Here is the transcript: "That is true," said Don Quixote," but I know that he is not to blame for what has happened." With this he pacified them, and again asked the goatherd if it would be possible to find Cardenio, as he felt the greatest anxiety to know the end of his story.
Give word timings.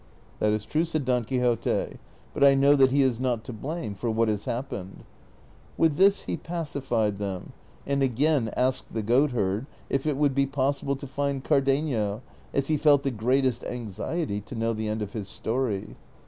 "That 0.39 0.51
is 0.51 0.65
true," 0.65 0.83
said 0.83 1.05
Don 1.05 1.25
Quixote," 1.25 1.99
but 2.33 2.43
I 2.43 2.55
know 2.55 2.75
that 2.75 2.89
he 2.89 3.03
is 3.03 3.19
not 3.19 3.43
to 3.43 3.53
blame 3.53 3.93
for 3.93 4.09
what 4.09 4.29
has 4.29 4.45
happened." 4.45 5.03
With 5.77 5.95
this 5.97 6.23
he 6.23 6.37
pacified 6.37 7.19
them, 7.19 7.53
and 7.85 8.01
again 8.01 8.49
asked 8.57 8.91
the 8.91 9.03
goatherd 9.03 9.67
if 9.91 10.07
it 10.07 10.17
would 10.17 10.33
be 10.33 10.47
possible 10.47 10.95
to 10.95 11.05
find 11.05 11.43
Cardenio, 11.43 12.21
as 12.51 12.67
he 12.67 12.77
felt 12.77 13.03
the 13.03 13.11
greatest 13.11 13.63
anxiety 13.65 14.41
to 14.41 14.55
know 14.55 14.73
the 14.73 14.87
end 14.87 15.03
of 15.03 15.13
his 15.13 15.27
story. 15.27 15.95